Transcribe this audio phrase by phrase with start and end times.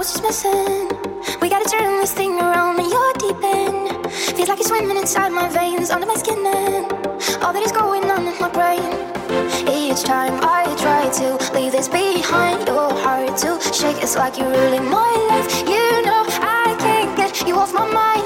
[0.00, 0.88] was just missing.
[1.42, 4.10] We gotta turn this thing around, and you're deep in.
[4.34, 6.90] Feels like it's swimming inside my veins, under my skin, and
[7.42, 8.92] all that is going on in my brain.
[9.68, 14.02] Each time I try to leave this behind, your heart to shake.
[14.02, 15.68] It's like you're really my life.
[15.68, 18.19] You know I can't get you off my mind.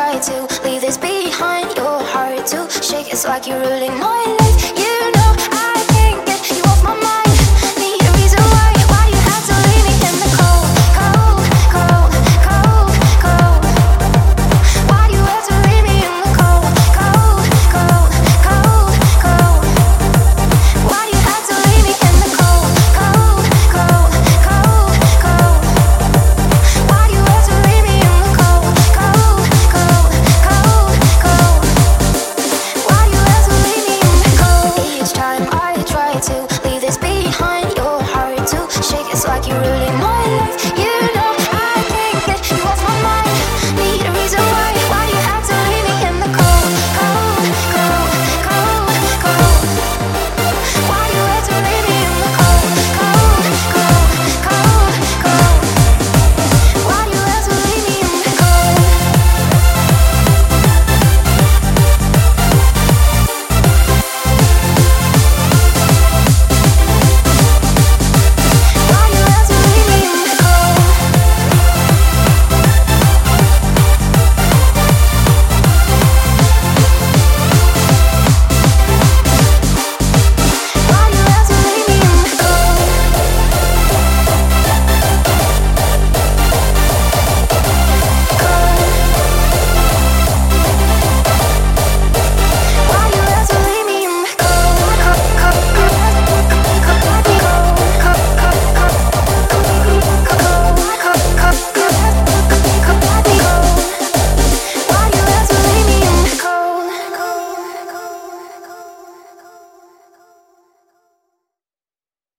[0.00, 1.76] try to leave this behind.
[1.76, 4.59] Your heart to shake, it's like you're ruling my life.
[39.40, 40.78] like you really my life.
[40.78, 40.89] You